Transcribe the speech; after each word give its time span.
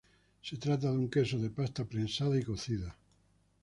Se 0.41 0.57
trata 0.57 0.89
de 0.91 0.97
un 0.97 1.11
queso 1.11 1.37
de 1.37 1.51
pasta 1.51 1.85
prensada 1.85 2.35
y 2.35 2.41
cocida. 2.41 2.97